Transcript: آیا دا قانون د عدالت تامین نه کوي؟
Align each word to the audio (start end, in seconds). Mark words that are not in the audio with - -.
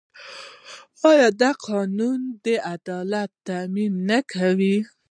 آیا 1.11 1.27
دا 1.41 1.51
قانون 1.67 2.19
د 2.45 2.47
عدالت 2.73 3.31
تامین 3.47 3.93
نه 4.09 4.19
کوي؟ 4.33 4.77